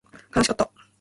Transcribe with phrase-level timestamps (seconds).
[0.33, 0.71] 悲しかった